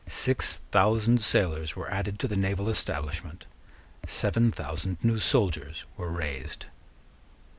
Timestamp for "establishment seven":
2.69-4.51